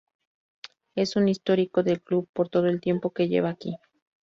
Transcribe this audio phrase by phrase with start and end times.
[0.95, 3.77] Es un histórico del club, por todo el tiempo que lleva aquí.